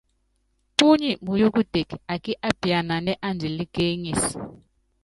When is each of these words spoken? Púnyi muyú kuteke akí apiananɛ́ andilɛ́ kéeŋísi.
Púnyi 0.77 1.11
muyú 1.25 1.47
kuteke 1.55 1.95
akí 2.13 2.31
apiananɛ́ 2.49 3.19
andilɛ́ 3.27 3.69
kéeŋísi. 3.73 4.35